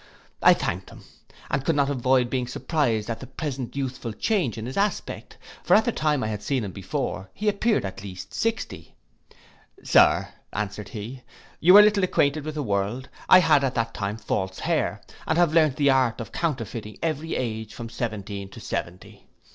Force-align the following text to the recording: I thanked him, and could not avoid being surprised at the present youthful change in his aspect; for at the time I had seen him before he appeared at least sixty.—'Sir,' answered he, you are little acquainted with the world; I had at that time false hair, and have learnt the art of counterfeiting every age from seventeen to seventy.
I 0.41 0.55
thanked 0.55 0.89
him, 0.89 1.03
and 1.51 1.63
could 1.63 1.75
not 1.75 1.87
avoid 1.87 2.27
being 2.31 2.47
surprised 2.47 3.07
at 3.07 3.19
the 3.19 3.27
present 3.27 3.75
youthful 3.75 4.13
change 4.13 4.57
in 4.57 4.65
his 4.65 4.75
aspect; 4.75 5.37
for 5.63 5.75
at 5.75 5.85
the 5.85 5.91
time 5.91 6.23
I 6.23 6.27
had 6.29 6.41
seen 6.41 6.63
him 6.63 6.71
before 6.71 7.29
he 7.35 7.47
appeared 7.47 7.85
at 7.85 8.01
least 8.01 8.33
sixty.—'Sir,' 8.33 10.29
answered 10.53 10.89
he, 10.89 11.21
you 11.59 11.77
are 11.77 11.83
little 11.83 12.03
acquainted 12.03 12.45
with 12.45 12.55
the 12.55 12.63
world; 12.63 13.09
I 13.29 13.41
had 13.41 13.63
at 13.63 13.75
that 13.75 13.93
time 13.93 14.17
false 14.17 14.57
hair, 14.61 15.01
and 15.27 15.37
have 15.37 15.53
learnt 15.53 15.75
the 15.75 15.91
art 15.91 16.19
of 16.19 16.31
counterfeiting 16.31 16.97
every 17.03 17.35
age 17.35 17.71
from 17.75 17.87
seventeen 17.89 18.49
to 18.49 18.59
seventy. 18.59 19.27